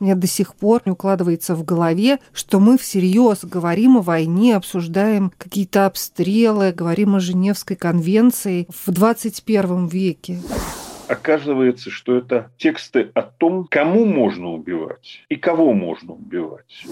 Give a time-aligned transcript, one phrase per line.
[0.00, 5.32] Мне до сих пор не укладывается в голове, что мы всерьез говорим о войне, обсуждаем
[5.38, 10.38] какие-то обстрелы, говорим о Женевской конвенции в 21 веке.
[11.08, 16.84] Оказывается, что это тексты о том, кому можно убивать и кого можно убивать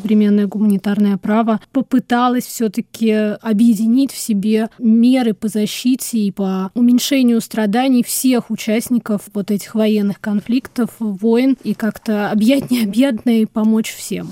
[0.00, 8.02] современное гуманитарное право попыталось все-таки объединить в себе меры по защите и по уменьшению страданий
[8.02, 14.30] всех участников вот этих военных конфликтов, войн, и как-то объять необъятное и помочь всем.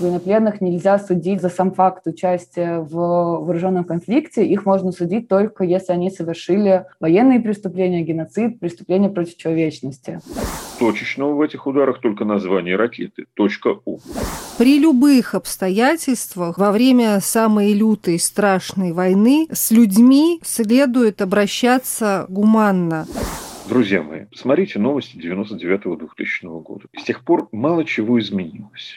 [0.00, 4.46] Военнопленных нельзя судить за сам факт участия в вооруженном конфликте.
[4.46, 10.20] Их можно судить только если они совершили военные преступления, геноцид, преступления против человечности.
[10.78, 13.98] Точечного в этих ударах только название ракеты– точка «У».
[14.56, 23.06] При любых обстоятельствах во время самой лютой страшной войны с людьми следует обращаться гуманно.
[23.68, 26.86] Друзья мои, посмотрите новости 99-2000 года.
[26.98, 28.96] С тех пор мало чего изменилось.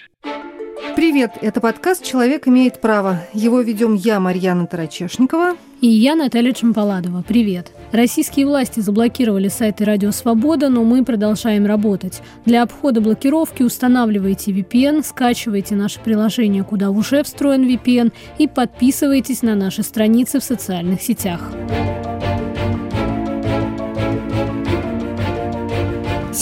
[0.96, 3.20] Привет, это подкаст «Человек имеет право».
[3.34, 5.56] Его ведем я, Марьяна Тарачешникова.
[5.82, 7.24] И я, Наталья Чемпаладова.
[7.28, 7.72] Привет.
[7.92, 12.22] Российские власти заблокировали сайты «Радио Свобода», но мы продолжаем работать.
[12.46, 19.56] Для обхода блокировки устанавливайте VPN, скачивайте наше приложение, куда уже встроен VPN, и подписывайтесь на
[19.56, 21.52] наши страницы в социальных сетях.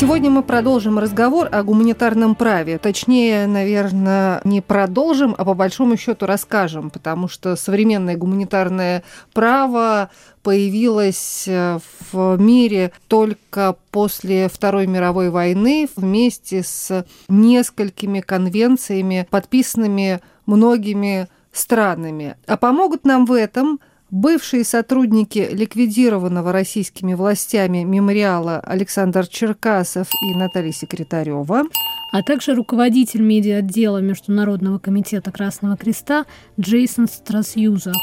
[0.02, 2.80] Сегодня мы продолжим разговор о гуманитарном праве.
[2.80, 10.10] Точнее, наверное, не продолжим, а по большому счету расскажем, потому что современное гуманитарное право
[10.42, 11.78] появилось э,
[12.12, 22.38] в мире только после Второй мировой войны вместе с несколькими конвенциями, подписанными многими странами.
[22.48, 23.80] А помогут нам в этом–
[24.12, 31.64] Бывшие сотрудники ликвидированного российскими властями мемориала Александр Черкасов и Наталья Секретарева,
[32.12, 36.26] а также руководитель медиа-отдела Международного комитета Красного Креста
[36.60, 37.94] Джейсон Страсюза.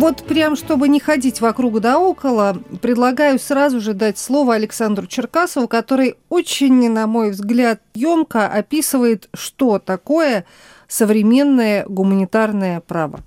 [0.00, 5.68] Вот прям, чтобы не ходить вокруг да около, предлагаю сразу же дать слово Александру Черкасову,
[5.68, 10.46] который очень, на мой взгляд, емко описывает, что такое
[10.88, 13.20] современное гуманитарное право.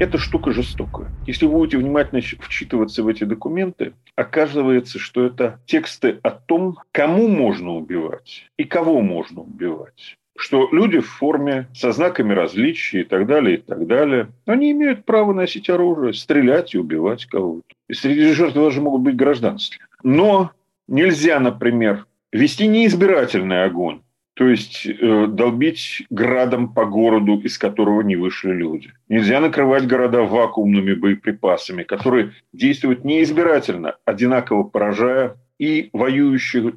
[0.00, 1.06] Эта штука жестокая.
[1.28, 7.28] Если вы будете внимательно вчитываться в эти документы, оказывается, что это тексты о том, кому
[7.28, 13.26] можно убивать и кого можно убивать что люди в форме со знаками различия и так
[13.26, 17.66] далее, и так далее, они имеют право носить оружие, стрелять и убивать кого-то.
[17.88, 19.86] И среди жертв даже могут быть гражданские.
[20.02, 20.50] Но
[20.88, 24.00] нельзя, например, вести неизбирательный огонь,
[24.34, 28.92] то есть э, долбить градом по городу, из которого не вышли люди.
[29.08, 36.72] Нельзя накрывать города вакуумными боеприпасами, которые действуют неизбирательно, одинаково поражая и воюющих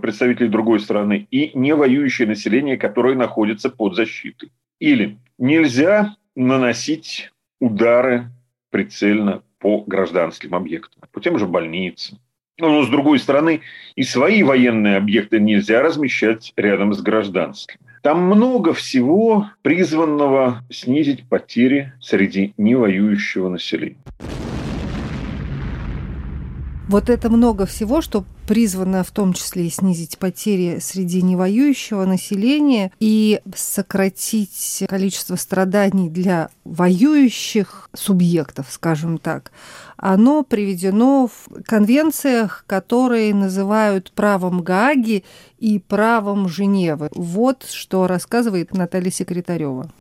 [0.00, 4.50] представителей другой страны и не воюющее население, которое находится под защитой.
[4.78, 7.30] Или нельзя наносить
[7.60, 8.26] удары
[8.70, 12.18] прицельно по гражданским объектам, по тем же больницам.
[12.58, 13.62] Но, с другой стороны,
[13.94, 17.80] и свои военные объекты нельзя размещать рядом с гражданскими.
[18.02, 23.98] Там много всего призванного снизить потери среди невоюющего населения.
[26.90, 32.90] Вот это много всего, что призвано в том числе и снизить потери среди невоюющего населения
[32.98, 39.52] и сократить количество страданий для воюющих субъектов, скажем так,
[39.98, 45.22] оно приведено в конвенциях, которые называют правом Гааги
[45.60, 47.08] и правом Женевы.
[47.14, 49.92] Вот что рассказывает Наталья Секретарева.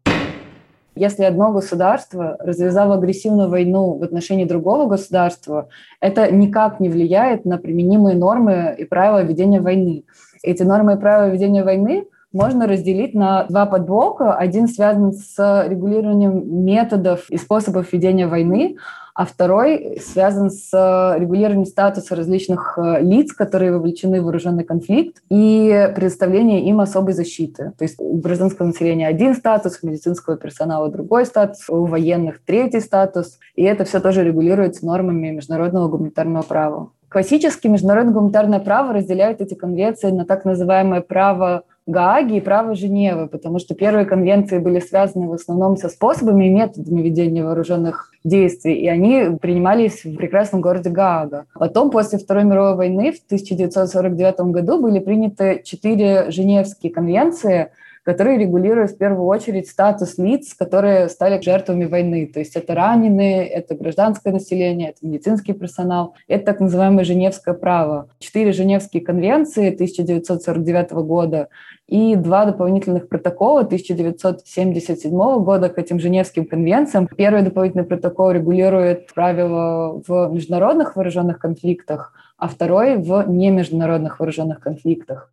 [0.96, 5.70] Если одно государство развязало агрессивную войну в отношении другого государства,
[6.02, 10.04] это никак не влияет на применимые нормы и правила ведения войны.
[10.44, 14.34] Эти нормы и правила ведения войны можно разделить на два подблока.
[14.34, 18.78] Один связан с регулированием методов и способов ведения войны,
[19.20, 25.92] а второй связан с регулированием статуса различных э, лиц, которые вовлечены в вооруженный конфликт, и
[25.94, 27.74] предоставление им особой защиты.
[27.78, 32.80] То есть у гражданского населения один статус, у медицинского персонала другой статус, у военных третий
[32.80, 36.92] статус, и это все тоже регулируется нормами международного гуманитарного права.
[37.10, 43.28] Классически международное гуманитарное право разделяет эти конвенции на так называемое право Гааги и право Женевы,
[43.28, 48.76] потому что первые конвенции были связаны в основном со способами и методами ведения вооруженных действий,
[48.76, 51.46] и они принимались в прекрасном городе Гаага.
[51.56, 57.72] Потом, после Второй мировой войны, в 1949 году были приняты четыре Женевские конвенции,
[58.10, 62.26] который регулирует в первую очередь статус лиц, которые стали жертвами войны.
[62.26, 66.16] То есть это раненые, это гражданское население, это медицинский персонал.
[66.28, 68.10] Это так называемое Женевское право.
[68.18, 71.50] Четыре Женевские конвенции 1949 года
[71.88, 75.12] и два дополнительных протокола 1977
[75.44, 77.08] года к этим Женевским конвенциям.
[77.16, 85.32] Первый дополнительный протокол регулирует правила в международных вооруженных конфликтах, а второй в немеждународных вооруженных конфликтах.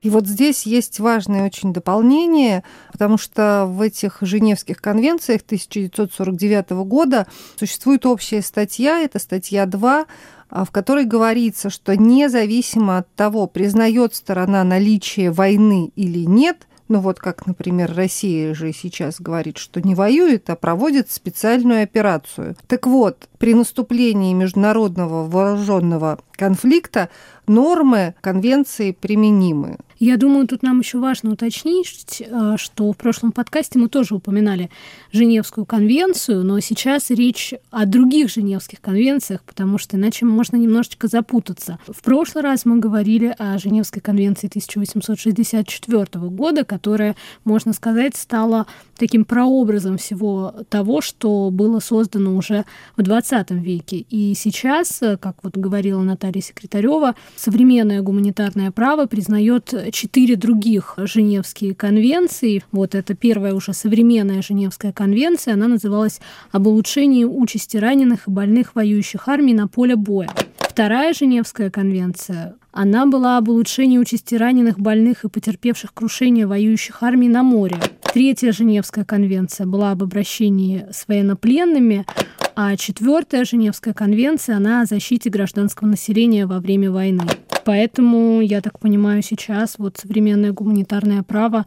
[0.00, 2.62] И вот здесь есть важное очень дополнение,
[2.92, 10.06] потому что в этих Женевских конвенциях 1949 года существует общая статья, это статья 2,
[10.50, 17.00] а, в которой говорится, что независимо от того, признает сторона наличие войны или нет, ну
[17.00, 22.56] вот как, например, Россия же сейчас говорит, что не воюет, а проводит специальную операцию.
[22.66, 27.10] Так вот, при наступлении международного вооруженного конфликта
[27.46, 29.76] нормы конвенции применимы.
[29.98, 34.70] Я думаю, тут нам еще важно уточнить, э, что в прошлом подкасте мы тоже упоминали
[35.12, 41.80] Женевскую конвенцию, но сейчас речь о других Женевских конвенциях, потому что иначе можно немножечко запутаться.
[41.88, 48.66] В прошлый раз мы говорили о Женевской конвенции 1864 года, которая, можно сказать, стала
[48.96, 52.64] таким прообразом всего того, что было создано уже
[52.96, 54.04] в 20 веке.
[54.10, 61.74] И сейчас, э, как вот говорила Наталья Секретарева, современное гуманитарное право признает четыре других Женевские
[61.74, 62.64] конвенции.
[62.72, 66.20] Вот это первая уже современная Женевская конвенция, она называлась
[66.52, 70.30] «Об улучшении участи раненых и больных воюющих армий на поле боя».
[70.60, 77.28] Вторая Женевская конвенция, она была об улучшении участи раненых, больных и потерпевших крушение воюющих армий
[77.28, 77.76] на море.
[78.14, 82.06] Третья Женевская конвенция была об обращении с военнопленными,
[82.54, 87.24] а четвертая Женевская конвенция, она о защите гражданского населения во время войны.
[87.68, 91.66] Поэтому, я так понимаю, сейчас вот современное гуманитарное право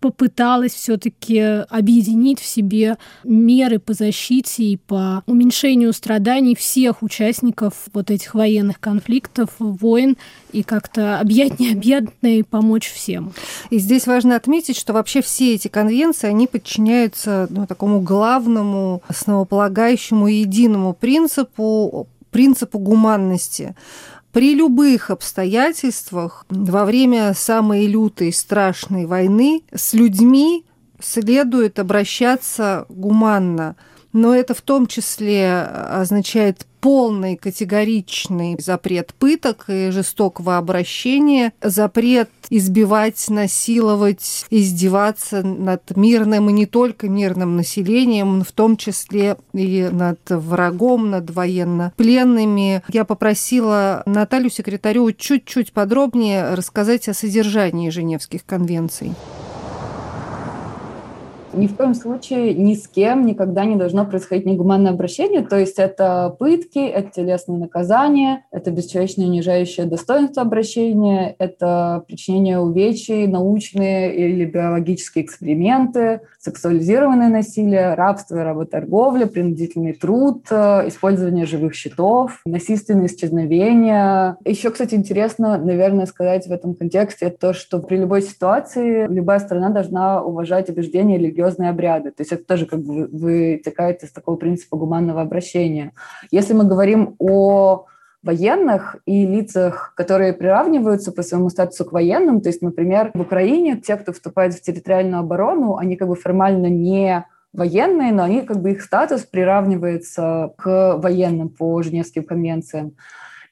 [0.00, 8.10] попыталась все-таки объединить в себе меры по защите и по уменьшению страданий всех участников вот
[8.10, 10.16] этих военных конфликтов, войн,
[10.52, 13.34] и как-то объять необъятное и помочь всем.
[13.68, 20.28] И здесь важно отметить, что вообще все эти конвенции, они подчиняются ну, такому главному, основополагающему
[20.28, 23.76] единому принципу, принципу гуманности
[24.32, 30.64] при любых обстоятельствах во время самой лютой страшной войны с людьми
[31.00, 33.76] следует обращаться гуманно.
[34.12, 43.24] Но это в том числе означает полный категоричный запрет пыток и жестокого обращения, запрет избивать,
[43.28, 51.10] насиловать, издеваться над мирным и не только мирным населением, в том числе и над врагом,
[51.10, 52.82] над военнопленными.
[52.88, 59.12] Я попросила Наталью Секретарю чуть-чуть подробнее рассказать о содержании Женевских конвенций.
[61.54, 65.78] Ни в коем случае ни с кем никогда не должно происходить негуманное обращение, то есть
[65.78, 74.46] это пытки, это телесные наказания, это бесчеловечное унижающее достоинство обращения, это причинение увечий, научные или
[74.46, 84.38] биологические эксперименты, сексуализированное насилие, рабство и работорговля, принудительный труд, э, использование живых щитов, насильственные исчезновения.
[84.46, 89.68] Еще, кстати, интересно, наверное, сказать в этом контексте то, что при любой ситуации любая страна
[89.68, 92.10] должна уважать убеждения религиозных религиозные обряды.
[92.10, 95.92] То есть это тоже как бы вытекает из такого принципа гуманного обращения.
[96.30, 97.86] Если мы говорим о
[98.22, 102.40] военных и лицах, которые приравниваются по своему статусу к военным.
[102.40, 106.68] То есть, например, в Украине те, кто вступает в территориальную оборону, они как бы формально
[106.68, 112.92] не военные, но они как бы их статус приравнивается к военным по Женевским конвенциям.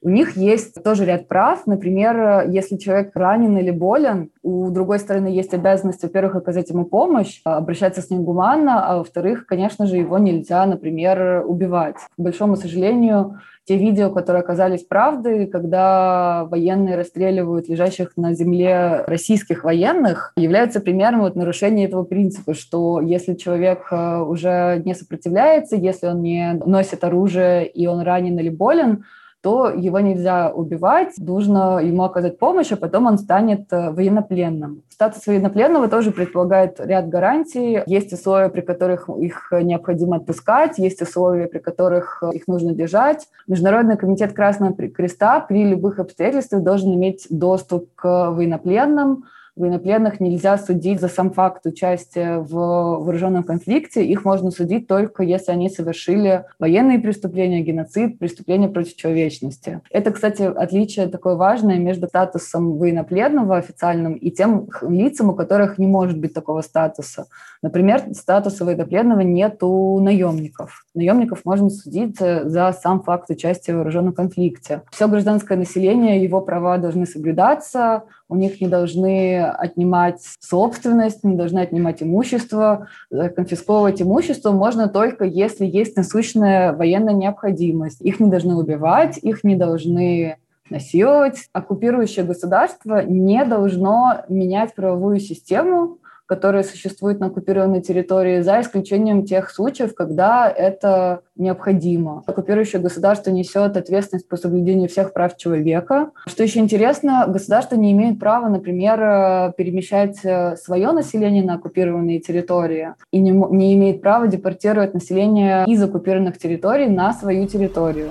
[0.02, 1.66] У них есть тоже ряд прав.
[1.66, 7.40] Например, если человек ранен или болен, у другой стороны есть обязанность, во-первых, оказать ему помощь,
[7.44, 11.96] обращаться с ним гуманно, а во-вторых, конечно же, его нельзя, например, убивать.
[12.16, 19.64] К большому сожалению, те видео, которые оказались правдой, когда военные расстреливают лежащих на земле российских
[19.64, 26.06] военных, являются примером вот нарушения этого принципа, что если человек э, уже не сопротивляется, если
[26.06, 29.04] он не носит оружие и он ранен или болен,
[29.42, 34.82] то его нельзя убивать, нужно ему оказать помощь, а потом он станет э, военнопленным.
[34.90, 37.82] Статус военнопленного тоже предполагает ряд гарантий.
[37.86, 43.28] Есть условия, при которых их необходимо отпускать, есть условия, при которых их нужно держать.
[43.46, 49.24] Международный комитет Красного Креста при любых обстоятельствах должен иметь доступ к военнопленным,
[49.60, 54.02] Военнопленных нельзя судить за сам факт участия в вооруженном конфликте.
[54.04, 59.82] Их можно судить только если они совершили военные преступления, геноцид, преступления против человечности.
[59.90, 65.86] Это, кстати, отличие такое важное между статусом военнопленного официальным и тем лицам, у которых не
[65.86, 67.26] может быть такого статуса.
[67.60, 70.86] Например, статуса военнопленного нет у наемников.
[70.94, 74.82] Наемников можно судить за сам факт участия в вооруженном конфликте.
[74.90, 81.58] Все гражданское население, его права должны соблюдаться, у них не должны отнимать собственность, не должны
[81.58, 82.88] отнимать имущество.
[83.10, 88.00] Э, конфисковывать имущество можно только если есть насущная военная необходимость.
[88.00, 90.36] Их не должны убивать, их не должны
[90.70, 91.48] насиловать.
[91.52, 95.98] Оккупирующее государство не должно менять правовую систему,
[96.30, 102.22] которые существуют на оккупированной территории, за исключением тех случаев, когда это необходимо.
[102.24, 106.12] Оккупирующее государство несет ответственность по соблюдению всех прав человека.
[106.28, 112.20] Что еще интересно, государство не имеет права, например, э, перемещать э, свое население на оккупированные
[112.20, 118.10] территории и не, не имеет права депортировать население из оккупированных территорий на свою территорию.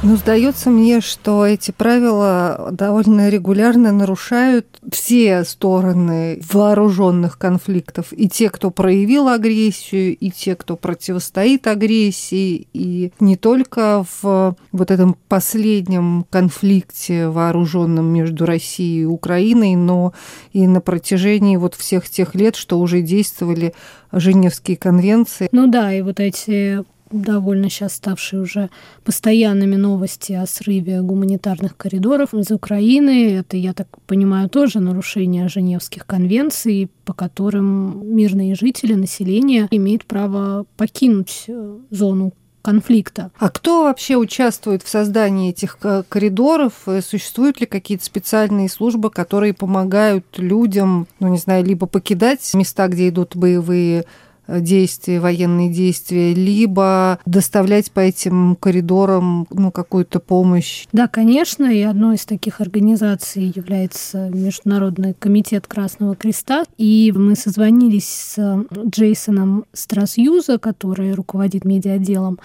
[0.00, 8.12] Ну, сдается мне, что эти правила довольно регулярно нарушают все стороны вооруженных конфликтов.
[8.12, 12.68] И те, кто проявил агрессию, и те, кто противостоит агрессии.
[12.72, 20.12] И не только в вот этом последнем конфликте вооруженном между Россией и Украиной, но
[20.52, 23.74] и на протяжении вот всех тех лет, что уже действовали
[24.12, 25.48] Женевские конвенции.
[25.52, 28.70] Ну да, и вот эти довольно сейчас ставшие уже
[29.04, 33.34] постоянными новости о срыве гуманитарных коридоров из Украины.
[33.34, 40.66] Это, я так понимаю, тоже нарушение Женевских конвенций, по которым мирные жители, население имеют право
[40.76, 43.30] покинуть э, зону конфликта.
[43.38, 46.72] А кто вообще участвует в создании этих коридоров?
[47.00, 53.08] Существуют ли какие-то специальные службы, которые помогают людям, ну не знаю, либо покидать места, где
[53.08, 54.04] идут боевые
[54.48, 60.86] действия, военные действия, либо доставлять по этим коридорам ну, какую-то помощь.
[60.92, 66.64] Да, конечно, и одной из таких организаций является Международный комитет Красного Креста.
[66.78, 72.38] И мы созвонились с Джейсоном Страсюза, который руководит медиаотделом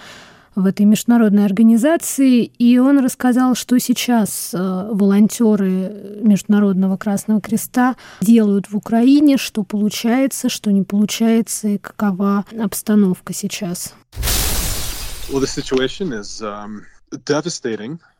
[0.55, 4.57] в этой международной организации, и он рассказал, что сейчас э,
[4.91, 13.33] волонтеры Международного Красного Креста делают в Украине, что получается, что не получается, и какова обстановка
[13.33, 13.93] сейчас.
[15.31, 16.83] Well, the situation is um.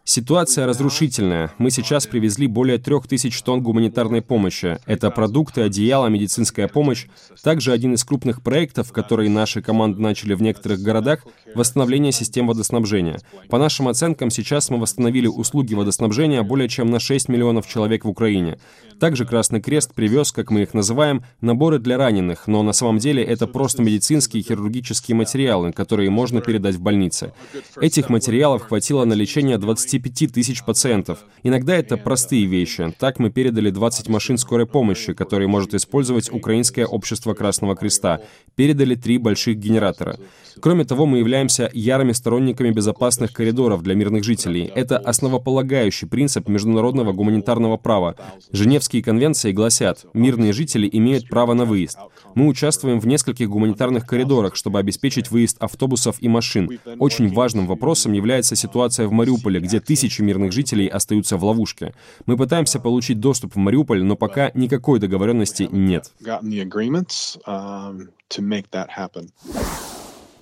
[0.06, 1.54] Ситуация разрушительная.
[1.60, 4.78] Мы сейчас привезли более трех тысяч тонн гуманитарной помощи.
[4.86, 7.06] Это продукты, одеяло, медицинская помощь.
[7.42, 13.22] Также один из крупных проектов, которые наши команды начали в некоторых городах, восстановление систем водоснабжения.
[13.48, 18.10] По нашим оценкам, сейчас мы восстановили услуги водоснабжения более чем на 6 миллионов человек в
[18.10, 18.60] Украине.
[19.00, 23.24] Также Красный Крест привез, как мы их называем, наборы для раненых, но на самом деле
[23.24, 27.32] это просто медицинские и хирургические материалы, которые можно передать в больнице.
[27.80, 31.20] Этих материалов хватило на лечение 20 25 тысяч пациентов.
[31.44, 32.94] Иногда это простые вещи.
[33.00, 38.22] Так мы передали 20 машин скорой помощи, которые может использовать Украинское общество Красного Креста.
[38.56, 40.18] Передали три больших генератора.
[40.60, 44.72] Кроме того, мы являемся ярыми сторонниками безопасных коридоров для мирных жителей.
[44.74, 48.16] Это основополагающий принцип международного гуманитарного права.
[48.52, 51.98] Женевские конвенции гласят, мирные жители имеют право на выезд.
[52.36, 56.70] Мы участвуем в нескольких гуманитарных коридорах, чтобы обеспечить выезд автобусов и машин.
[57.00, 61.94] Очень важным вопросом является ситуация в Мариуполе, где тысячи мирных жителей остаются в ловушке.
[62.26, 66.12] Мы пытаемся получить доступ в Мариуполь, но пока никакой договоренности нет.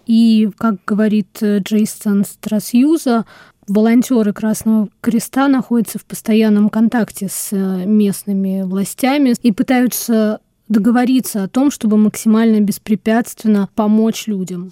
[0.07, 3.25] И, как говорит э, Джейсон Страсьюза,
[3.67, 11.47] волонтеры Красного Креста находятся в постоянном контакте с э, местными властями и пытаются договориться о
[11.47, 14.71] том, чтобы максимально беспрепятственно помочь людям.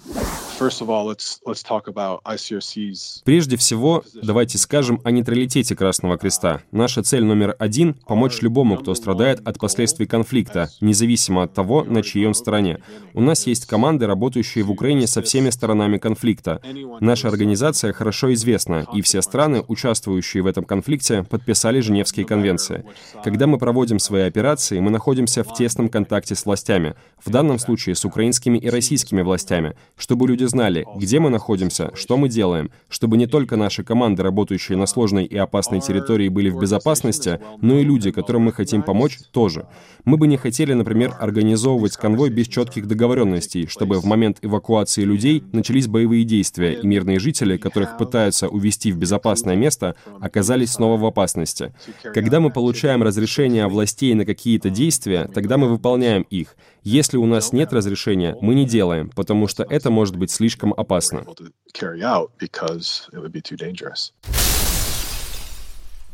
[3.24, 6.60] Прежде всего, давайте скажем о нейтралитете Красного Креста.
[6.70, 12.02] Наша цель номер один— помочь любому, кто страдает от последствий конфликта, независимо от того, на
[12.02, 12.82] чьей он стороне.
[13.14, 16.60] У нас есть команды, работающие в Украине со всеми сторонами конфликта.
[17.00, 22.84] Наша организация хорошо известна, и все страны, участвующие в этом конфликте, подписали Женевские конвенции.
[23.24, 27.94] Когда мы проводим свои операции, мы находимся в тесном контакте с властями, в данном случае
[27.94, 33.16] с украинскими и российскими властями, чтобы люди знали, где мы находимся, что мы делаем, чтобы
[33.16, 37.84] не только наши команды, работающие на сложной и опасной территории, были в безопасности, но и
[37.84, 39.66] люди, которым мы хотим помочь, тоже.
[40.04, 45.42] Мы бы не хотели, например, организовывать конвой без четких договоренностей, чтобы в момент эвакуации людей
[45.52, 51.04] начались боевые действия, и мирные жители, которых пытаются увести в безопасное место, оказались снова в
[51.04, 51.72] опасности.
[52.02, 56.56] Когда мы получаем разрешение властей на какие-то действия, тогда мы выполняем их.
[56.82, 61.26] Если у нас нет разрешения, мы не делаем, потому что это может быть слишком опасно.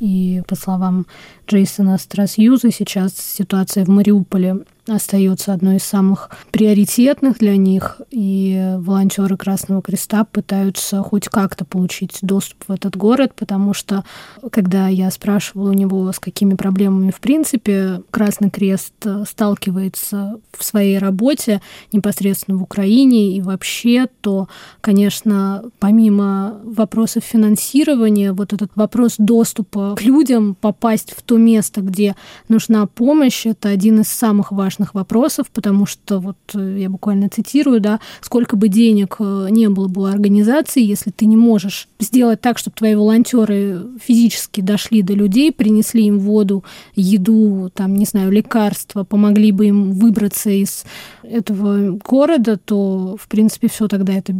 [0.01, 1.07] И по словам
[1.47, 9.37] Джейсона Страсьюза, сейчас ситуация в Мариуполе остается одной из самых приоритетных для них, и волонтеры
[9.37, 14.05] Красного Креста пытаются хоть как-то получить доступ в этот город, потому что,
[14.51, 18.95] когда я спрашивала у него, с какими проблемами в принципе Красный Крест
[19.29, 21.61] сталкивается в своей работе
[21.93, 24.49] непосредственно в Украине и вообще, то,
[24.81, 32.15] конечно, помимо вопросов финансирования, вот этот вопрос доступа к людям, попасть в то место, где
[32.49, 37.29] нужна помощь, это один из самых важных важных вопросов, потому что, вот э, я буквально
[37.29, 41.89] цитирую, да, сколько бы денег э, не было бы у организации, если ты не можешь
[41.99, 46.65] сделать так, чтобы твои волонтеры физически дошли до людей, принесли им воду,
[46.95, 50.85] еду, там, не знаю, лекарства, помогли бы им выбраться из
[51.23, 54.33] этого города, то, в принципе, все тогда это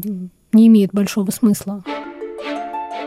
[0.53, 1.83] не имеет большого смысла.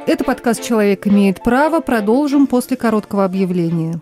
[0.07, 1.81] Это подкаст «Человек имеет право».
[1.81, 4.01] Продолжим после короткого объявления.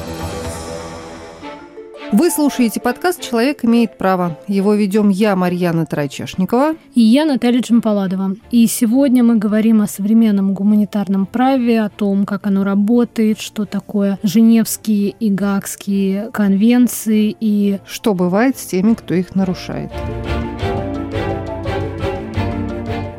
[2.11, 4.37] Вы слушаете подкаст «Человек имеет право».
[4.45, 6.75] Его ведем я, Марьяна Трачешникова.
[6.93, 8.35] И я, Наталья Джампаладова.
[8.51, 14.19] И сегодня мы говорим о современном гуманитарном праве, о том, как оно работает, что такое
[14.23, 17.79] Женевские и Гаагские конвенции и...
[17.87, 19.91] Что бывает с теми, кто их нарушает.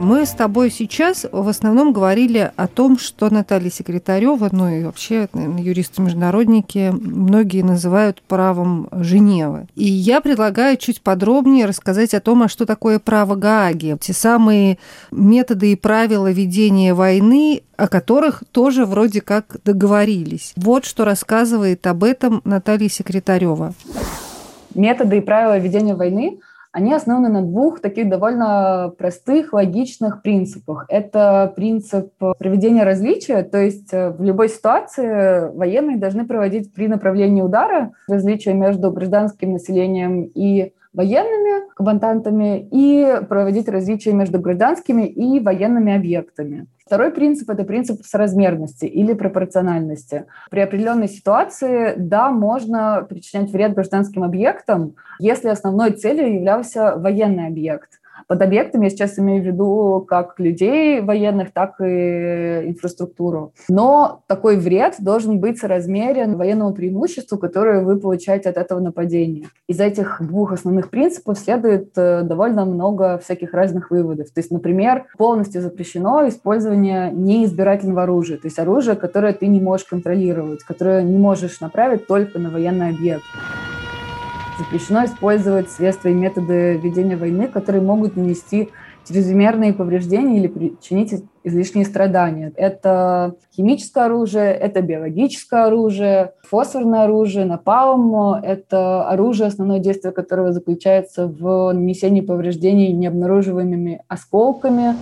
[0.02, 5.28] Мы с тобой сейчас в основном говорили о том, что Наталья Секретарева, ну и вообще
[5.32, 9.68] юристы-международники, многие называют правом Женевы.
[9.76, 13.96] И я предлагаю чуть подробнее рассказать о том, а что такое право Гааги.
[14.00, 14.78] Те самые
[15.12, 20.52] методы и правила ведения войны, о которых тоже вроде как договорились.
[20.56, 23.72] Вот что рассказывает об этом Наталья Секретарева.
[24.74, 26.40] Методы и правила ведения войны–
[26.72, 30.86] они основаны на двух таких довольно простых, логичных принципах.
[30.88, 37.42] Это принцип проведения различия, то есть э, в любой ситуации военные должны проводить при направлении
[37.42, 45.94] удара различия между гражданским населением и военными комбатантами и проводить различия между гражданскими и военными
[45.94, 46.66] объектами.
[46.92, 50.26] Второй принцип– это принцип соразмерности или пропорциональности.
[50.50, 58.01] При определенной ситуации, да, можно причинять вред гражданским объектам, если основной целью являлся военный объект.
[58.32, 63.52] Под объектами я сейчас имею в виду как людей военных, так и инфраструктуру.
[63.68, 69.48] Но такой вред должен быть соразмерен военному преимуществу, которое вы получаете от этого нападения.
[69.68, 74.30] Из этих двух основных принципов следует э, довольно много всяких разных выводов.
[74.30, 79.84] То есть, например, полностью запрещено использование неизбирательного оружия, то есть оружие, которое ты не можешь
[79.84, 83.24] контролировать, которое не можешь направить только на военный объект.
[84.62, 88.70] Запрещено использовать средства и методы ведения войны, которые могут нанести
[89.08, 92.52] чрезмерные повреждения или причинить излишние страдания.
[92.54, 98.34] Это химическое оружие, это биологическое оружие, фосфорное оружие, напалм.
[98.34, 104.94] Это оружие, основное действие которого заключается в нанесении повреждений необнаруживаемыми осколками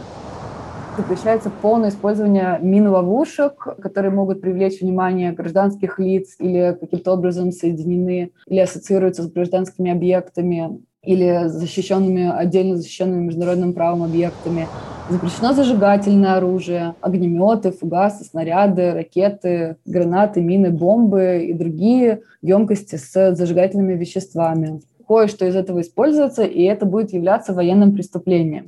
[1.01, 8.59] запрещается полное использование мин-ловушек, которые могут привлечь внимание гражданских лиц или каким-то образом соединены или
[8.59, 14.69] ассоциируются с гражданскими объектами или защищенными, отдельно защищенными международным правом объектами.
[15.09, 23.95] Запрещено зажигательное оружие, огнеметы, фугасы, снаряды, ракеты, гранаты, мины, бомбы и другие емкости с зажигательными
[23.95, 24.83] веществами.
[25.09, 28.67] Кое-что из этого используется, и это будет являться военным преступлением.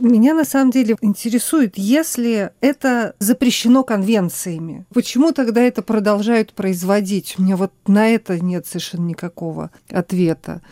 [0.00, 7.34] Меня на самом деле интересует, если это запрещено конвенциями, почему тогда это продолжают производить?
[7.36, 10.62] У меня вот на это нет совершенно никакого ответа.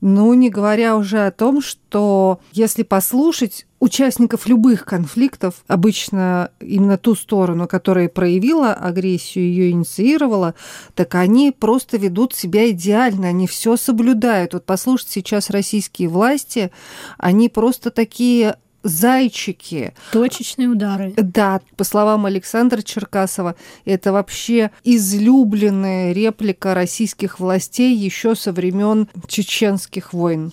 [0.00, 7.14] Ну, не говоря уже о том, что если послушать участников любых конфликтов, обычно именно ту
[7.14, 10.54] сторону, которая проявила агрессию, ее инициировала,
[10.94, 14.54] так они просто ведут себя идеально, они все соблюдают.
[14.54, 16.70] Вот послушать сейчас российские власти,
[17.18, 19.94] они просто такие зайчики.
[20.12, 21.12] Точечные удары.
[21.16, 30.12] Да, по словам Александра Черкасова, это вообще излюбленная реплика российских властей еще со времен чеченских
[30.12, 30.52] войн.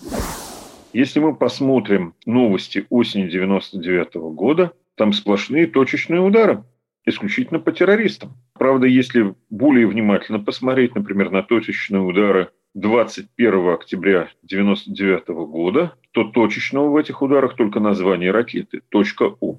[0.93, 6.63] Если мы посмотрим новости осени 99 -го года, там сплошные точечные удары,
[7.05, 8.33] исключительно по террористам.
[8.53, 16.89] Правда, если более внимательно посмотреть, например, на точечные удары 21 октября 1999 года, то точечного
[16.89, 18.83] в этих ударах только название ракеты
[19.41, 19.55] .у.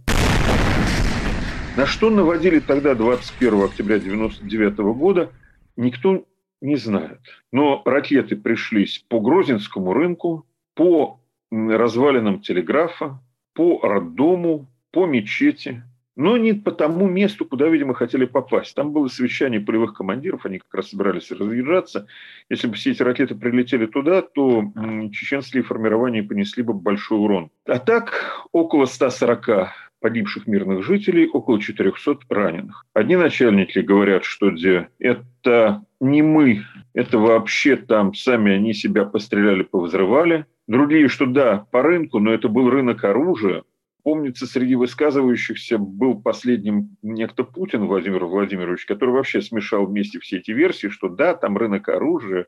[1.76, 5.32] На что наводили тогда 21 октября 1999 года,
[5.76, 6.24] никто
[6.60, 7.18] не знает.
[7.50, 11.18] Но ракеты пришлись по Грозинскому рынку, по
[11.50, 13.20] развалинам телеграфа,
[13.52, 15.82] по роддому, по мечети,
[16.18, 18.74] но не по тому месту, куда, видимо, хотели попасть.
[18.74, 22.08] Там было совещание полевых командиров, они как раз собирались разъезжаться.
[22.50, 24.64] Если бы все эти ракеты прилетели туда, то
[25.12, 27.50] чеченские формирования понесли бы большой урон.
[27.66, 29.68] А так, около 140
[30.00, 32.84] погибших мирных жителей, около 400 раненых.
[32.94, 39.62] Одни начальники говорят, что где это не мы, это вообще там сами они себя постреляли,
[39.62, 40.46] повзрывали.
[40.66, 43.62] Другие, что да, по рынку, но это был рынок оружия,
[44.04, 50.52] Помнится, среди высказывающихся был последним некто Путин Владимир Владимирович, который вообще смешал вместе все эти
[50.52, 52.46] версии, что да, там рынок оружия,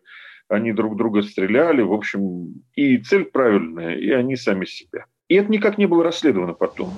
[0.48, 5.06] они друг друга стреляли, в общем, и цель правильная, и они сами себя.
[5.28, 6.92] И это никак не было расследовано потом.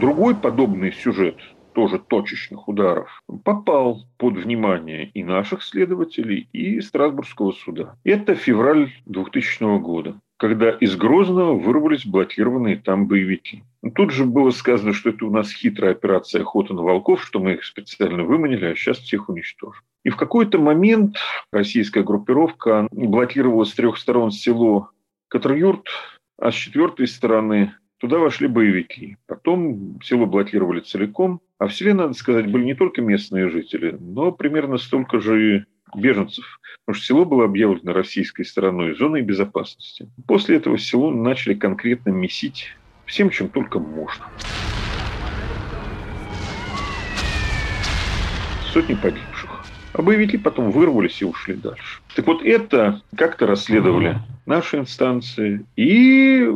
[0.00, 1.36] Другой подобный сюжет,
[1.74, 7.96] тоже точечных ударов, попал под внимание и наших следователей, и Страсбургского суда.
[8.04, 13.62] Это февраль 2000 года когда из Грозного вырвались блокированные там боевики.
[13.94, 17.52] Тут же было сказано, что это у нас хитрая операция охота на волков, что мы
[17.52, 19.82] их специально выманили, а сейчас всех уничтожим.
[20.02, 21.18] И в какой-то момент
[21.52, 24.88] российская группировка блокировала с трех сторон село
[25.28, 25.86] Катрюрт,
[26.38, 29.18] а с четвертой стороны туда вошли боевики.
[29.26, 34.32] Потом село блокировали целиком, а в селе, надо сказать, были не только местные жители, но
[34.32, 40.08] примерно столько же беженцев, потому что село было объявлено российской стороной зоной безопасности.
[40.26, 42.74] После этого село начали конкретно месить
[43.06, 44.24] всем, чем только можно.
[48.72, 49.64] Сотни погибших.
[49.92, 52.00] А боевики потом вырвались и ушли дальше.
[52.14, 55.64] Так вот это как-то расследовали наши инстанции.
[55.76, 56.48] И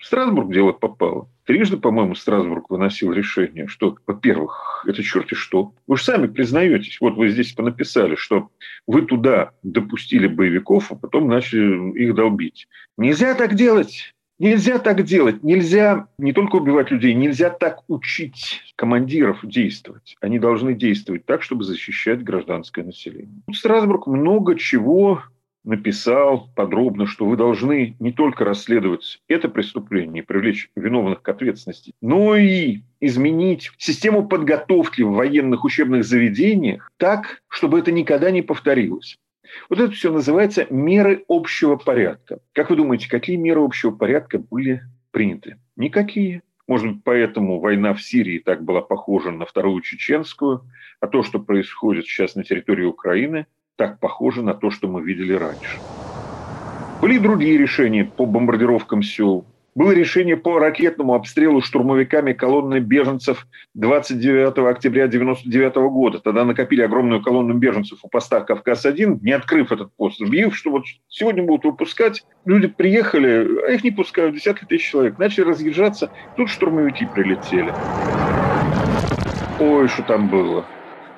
[0.00, 1.28] в Страсбург дело попало.
[1.44, 5.74] Трижды, по-моему, Страсбург выносил решение, что, во-первых, это черти что.
[5.86, 8.48] Вы же сами признаетесь, вот вы здесь понаписали, что
[8.86, 12.66] вы туда допустили боевиков, а потом начали их долбить.
[12.96, 14.14] Нельзя так делать.
[14.38, 15.44] Нельзя так делать.
[15.44, 20.16] Нельзя не только убивать людей, нельзя так учить командиров действовать.
[20.22, 23.42] Они должны действовать так, чтобы защищать гражданское население.
[23.52, 25.22] Страсбург много чего
[25.64, 31.92] написал подробно, что вы должны не только расследовать это преступление и привлечь виновных к ответственности,
[32.00, 39.18] но и изменить систему подготовки в военных учебных заведениях так, чтобы это никогда не повторилось.
[39.68, 42.38] Вот это все называется меры общего порядка.
[42.52, 45.58] Как вы думаете, какие меры общего порядка были приняты?
[45.76, 46.42] Никакие.
[46.68, 50.62] Может быть, поэтому война в Сирии так была похожа на вторую чеченскую,
[51.00, 53.46] а то, что происходит сейчас на территории Украины–
[53.80, 55.78] так похоже на то, что мы видели раньше.
[57.00, 59.46] Были и другие решения по бомбардировкам сел.
[59.74, 66.20] Было решение по ракетному обстрелу штурмовиками колонны беженцев 29 октября 1999 года.
[66.20, 70.84] Тогда накопили огромную колонну беженцев у поста «Кавказ-1», не открыв этот пост, объявив, что вот
[71.08, 72.22] сегодня будут выпускать.
[72.44, 75.18] Люди приехали, а их не пускают, десятки тысяч человек.
[75.18, 77.72] Начали разъезжаться, тут штурмовики прилетели.
[79.58, 80.66] Ой, что там было.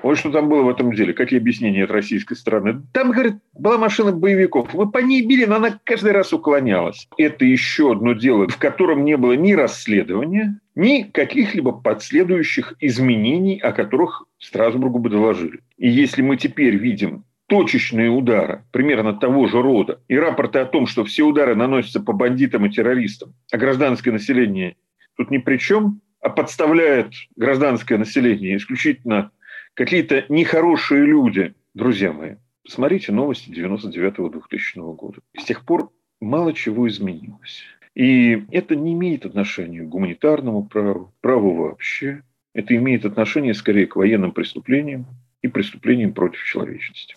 [0.03, 2.83] Вот что там было в этом деле, какие объяснения от российской стороны.
[2.93, 4.75] Там, говорит, была машина боевиков.
[4.75, 7.09] Вы по ней били, но она каждый раз уклонялась.
[7.17, 13.73] Это еще одно дело, в котором не было ни расследования, ни каких-либо последующих изменений, о
[13.73, 15.61] которых Страсбургу бы доложили.
[15.77, 20.87] И если мы теперь видим точечные удары примерно того же рода и рапорты о том,
[20.87, 24.77] что все удары наносятся по бандитам и террористам, а гражданское население
[25.17, 29.33] тут ни при чем, а подставляет гражданское население исключительно
[29.75, 32.37] какие-то нехорошие люди, друзья мои.
[32.65, 35.21] Посмотрите новости 99-2000 года.
[35.37, 37.63] С тех пор мало чего изменилось.
[37.95, 42.23] И это не имеет отношения к гуманитарному праву, праву вообще.
[42.55, 45.07] Это имеет отношение скорее к военным преступлениям
[45.43, 47.17] и преступлениям против человечности.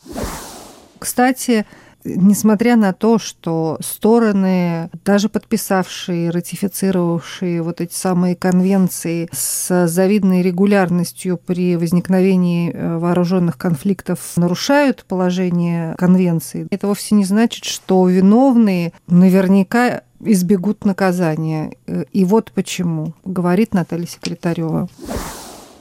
[0.98, 1.66] Кстати,
[2.06, 11.38] несмотря на то, что стороны, даже подписавшие, ратифицировавшие вот эти самые конвенции с завидной регулярностью
[11.38, 20.02] при возникновении э, вооруженных конфликтов нарушают положение конвенции, это вовсе не значит, что виновные наверняка
[20.20, 21.74] избегут наказания.
[22.12, 24.88] И вот почему, говорит Наталья Секретарева.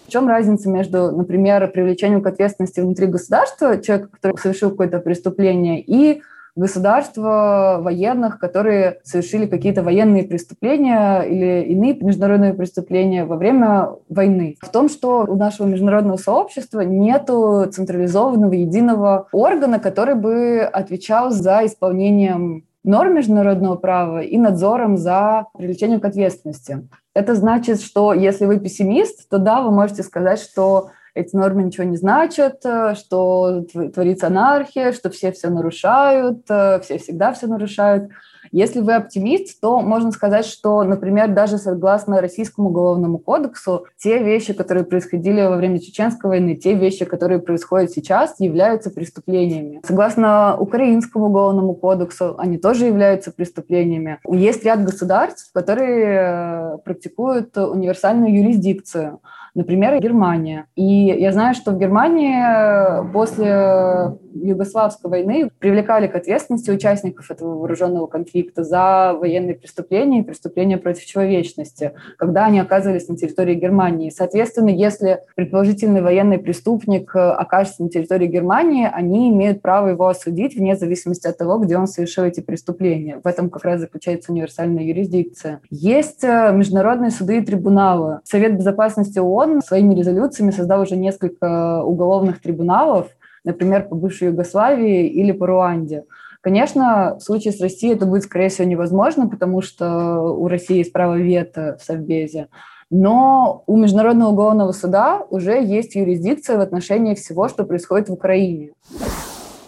[0.06, 5.80] В чем разница между, например, привлечением к ответственности внутри государства человека, который совершил какое-то преступление,
[5.80, 6.22] и
[6.56, 14.56] государства военных, которые совершили какие-то военные преступления или иные международные преступления во время войны.
[14.60, 21.66] В том, что у нашего международного сообщества нет централизованного единого органа, который бы отвечал за
[21.66, 26.88] исполнением норм международного права и надзором за привлечением к ответственности.
[27.14, 31.84] Это значит, что если вы пессимист, то да, вы можете сказать, что эти нормы ничего
[31.84, 38.10] не значат, э, что творится анархия, что все все нарушают, э, все всегда все нарушают.
[38.52, 44.52] Если вы оптимист, то можно сказать, что, например, даже согласно Российскому уголовному кодексу, те вещи,
[44.52, 49.80] которые происходили во время Чеченской войны, те вещи, которые происходят сейчас, являются преступлениями.
[49.84, 54.20] Согласно Украинскому уголовному кодексу, они тоже являются преступлениями.
[54.28, 59.20] Есть ряд государств, которые э, практикуют универсальную юрисдикцию.
[59.54, 60.66] Например, Германия.
[60.74, 67.58] И я знаю, что в Германии э, после Югославской войны привлекали к ответственности участников этого
[67.58, 74.10] вооруженного конфликта за военные преступления и преступления против человечности, когда они оказывались на территории Германии.
[74.10, 80.56] Соответственно, если предположительный военный преступник э, окажется на территории Германии, они имеют право его осудить
[80.56, 83.20] вне зависимости от того, где он совершил эти преступления.
[83.22, 85.60] В этом как раз заключается универсальная юрисдикция.
[85.70, 88.20] Есть э, международные суды и трибуналы.
[88.24, 93.08] Совет безопасности ООН своими резолюциями создал уже несколько уголовных трибуналов,
[93.44, 96.04] например, по бывшей Югославии или по Руанде.
[96.40, 100.92] Конечно, в случае с Россией это будет, скорее всего, невозможно, потому что у России есть
[100.92, 102.48] право вето в Совбезе.
[102.90, 108.72] Но у Международного уголовного суда уже есть юрисдикция в отношении всего, что происходит в Украине.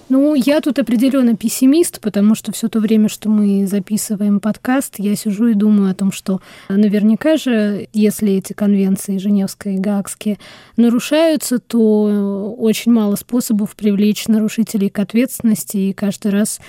[0.09, 5.16] Ну, я тут определенно пессимист, потому что все то время, что мы записываем подкаст, я
[5.16, 10.38] сижу и думаю о том, что наверняка же, если эти конвенции Женевские и Гаагские
[10.77, 16.61] нарушаются, то очень мало способов привлечь нарушителей к ответственности, и каждый раз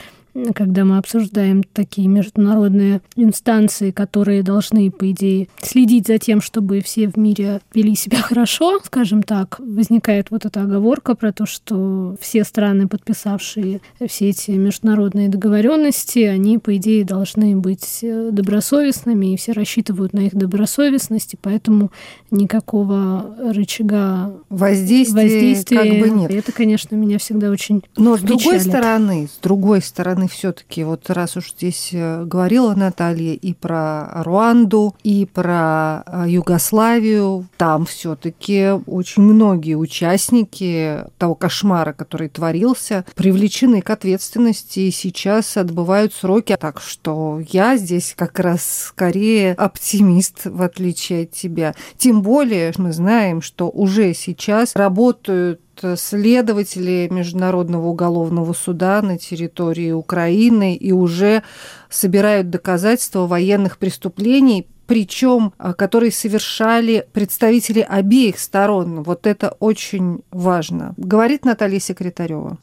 [0.53, 7.07] когда мы обсуждаем такие международные инстанции, которые должны, по идее, следить за тем, чтобы все
[7.07, 12.43] в мире вели себя хорошо, скажем так, возникает вот эта оговорка про то, что все
[12.43, 20.13] страны, подписавшие все эти международные договоренности, они, по идее, должны быть добросовестными, и все рассчитывают
[20.13, 21.91] на их добросовестность, и поэтому
[22.31, 26.31] никакого рычага воздействия, воздействия как бы нет.
[26.31, 31.37] Это, конечно, меня всегда очень Но с другой стороны, с другой стороны, все-таки, вот раз
[31.37, 39.23] уж здесь э, говорила Наталья и про Руанду, и про э, Югославию, там все-таки очень
[39.23, 46.55] многие участники того кошмара, который творился, привлечены к ответственности и сейчас отбывают сроки.
[46.59, 51.75] Так что я здесь как раз скорее оптимист, в отличие от тебя.
[51.97, 55.61] Тем более мы знаем, что уже сейчас работают
[55.95, 61.43] следователи Международного уголовного суда на территории Украины и уже
[61.89, 69.03] собирают доказательства военных преступлений, причем а, которые совершали представители обеих сторон.
[69.03, 70.93] Вот это очень важно.
[70.97, 72.57] Говорит Наталья Секретарева.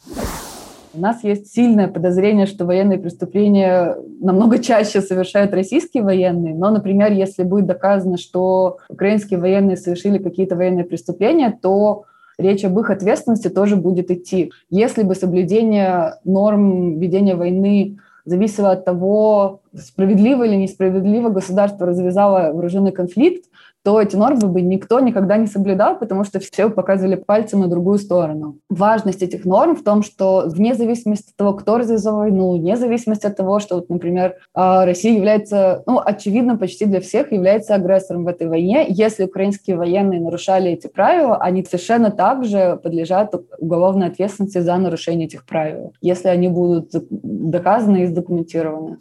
[0.97, 7.11] У нас есть сильное подозрение, что военные преступления намного чаще совершают российские военные, но, например,
[7.11, 12.05] если будет доказано, что украинские военные совершили какие-то военные преступления, то
[12.39, 14.53] речь об их ответственности тоже будет идти.
[14.71, 22.93] Если бы соблюдение норм ведения войны зависело от того, справедливо или несправедливо государство развязало вооруженный
[22.93, 23.47] конфликт,
[23.85, 27.99] то эти нормы бы никто никогда не соблюдал, потому что все показывали пальцем на другую
[27.99, 28.57] сторону.
[28.71, 33.27] Важность этих норм в том, что вне зависимости от того, кто развязал войну, вне зависимости
[33.27, 38.25] от того, что, вот, например, а, Россия является, ну, очевидно, почти для всех является агрессором
[38.25, 44.59] в этой войне, если украинские военные нарушали эти правила, они совершенно также подлежат уголовной ответственности
[44.59, 48.97] за нарушение этих правил, если они будут доказаны и задокументированы.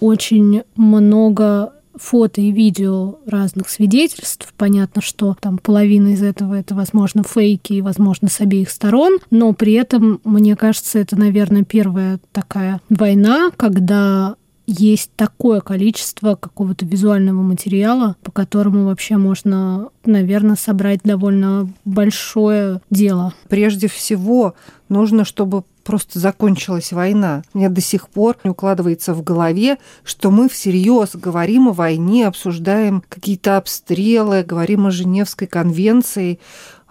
[0.00, 4.52] Очень много фото и видео разных свидетельств.
[4.56, 9.74] Понятно, что там половина из этого это, возможно, фейки, возможно, с обеих сторон, но при
[9.74, 18.16] этом, мне кажется, это, наверное, первая такая война, когда есть такое количество какого-то визуального материала,
[18.22, 23.34] по которому вообще можно, наверное, собрать довольно большое дело.
[23.48, 24.54] Прежде всего,
[24.88, 27.42] нужно, чтобы просто закончилась война.
[27.54, 33.02] Мне до сих пор не укладывается в голове, что мы всерьез говорим о войне, обсуждаем
[33.08, 36.38] какие-то обстрелы, говорим о Женевской конвенции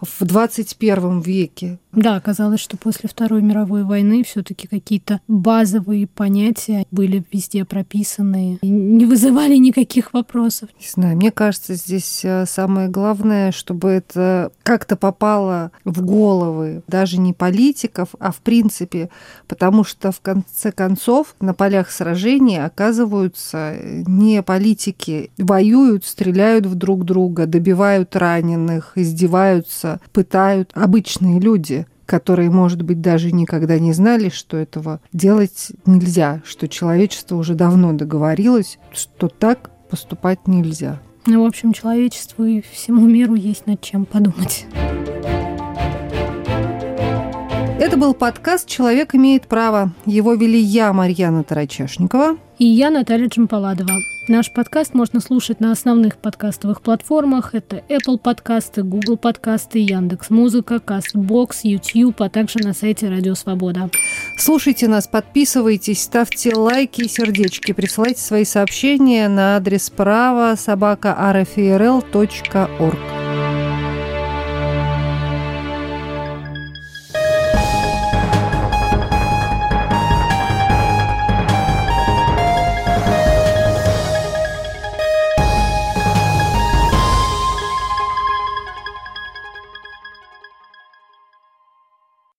[0.02, 1.80] в 21 веке.
[1.94, 8.70] Да, оказалось, что после Второй мировой войны все-таки какие-то базовые понятия были везде прописаны и
[8.70, 10.70] не вызывали никаких вопросов.
[10.80, 17.20] Не знаю, мне кажется, здесь э, самое главное, чтобы это как-то попало в головы даже
[17.20, 19.10] не политиков, а в принципе,
[19.48, 23.76] потому что в конце концов на полях сражений оказываются
[24.08, 31.81] не политики, воюют, стреляют в друг друга, добивают раненых, издеваются, пытают обычные люди
[32.12, 37.94] которые, может быть, даже никогда не знали, что этого делать нельзя, что человечество уже давно
[37.94, 41.00] договорилось, что так поступать нельзя.
[41.26, 44.66] Ну, в общем, человечеству и всему миру есть над чем подумать.
[47.80, 49.94] Это был подкаст «Человек имеет право».
[50.06, 52.36] Его вели я, Марьяна Тарачешникова.
[52.60, 53.94] И я, Наталья Джампаладова.
[54.28, 57.56] Наш подкаст можно слушать на основных подкастовых платформах.
[57.56, 63.90] Это Apple подкасты, Google подкасты, Яндекс Музыка, Castbox, YouTube, а также на сайте Радио Свобода.
[64.38, 73.21] Слушайте нас, подписывайтесь, ставьте лайки и сердечки, присылайте свои сообщения на адрес право собака rfrl.org.